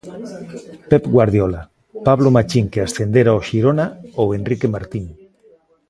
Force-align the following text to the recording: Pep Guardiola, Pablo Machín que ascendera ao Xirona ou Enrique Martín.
Pep 0.89 1.03
Guardiola, 1.13 1.61
Pablo 2.07 2.29
Machín 2.35 2.65
que 2.71 2.79
ascendera 2.81 3.29
ao 3.31 3.45
Xirona 3.47 3.85
ou 4.21 4.27
Enrique 4.39 4.67
Martín. 4.75 5.05